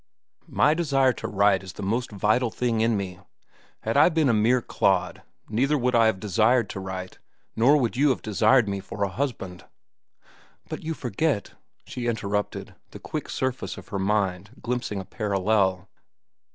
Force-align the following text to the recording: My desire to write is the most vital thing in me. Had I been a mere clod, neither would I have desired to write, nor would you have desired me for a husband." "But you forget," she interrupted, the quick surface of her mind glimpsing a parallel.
My 0.47 0.73
desire 0.73 1.13
to 1.13 1.27
write 1.27 1.61
is 1.61 1.73
the 1.73 1.83
most 1.83 2.11
vital 2.11 2.49
thing 2.49 2.81
in 2.81 2.97
me. 2.97 3.19
Had 3.81 3.97
I 3.97 4.09
been 4.09 4.29
a 4.29 4.33
mere 4.33 4.59
clod, 4.59 5.21
neither 5.47 5.77
would 5.77 5.93
I 5.93 6.07
have 6.07 6.19
desired 6.19 6.71
to 6.71 6.79
write, 6.79 7.19
nor 7.55 7.77
would 7.77 7.95
you 7.95 8.09
have 8.09 8.23
desired 8.23 8.67
me 8.67 8.79
for 8.79 9.03
a 9.03 9.09
husband." 9.09 9.63
"But 10.67 10.81
you 10.83 10.95
forget," 10.95 11.51
she 11.85 12.07
interrupted, 12.07 12.73
the 12.89 12.99
quick 12.99 13.29
surface 13.29 13.77
of 13.77 13.89
her 13.89 13.99
mind 13.99 14.49
glimpsing 14.63 14.99
a 14.99 15.05
parallel. 15.05 15.87